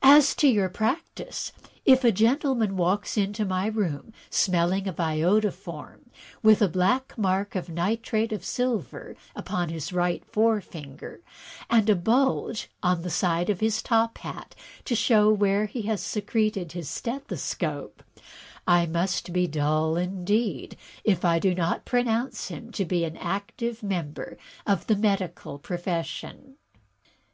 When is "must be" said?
18.86-19.46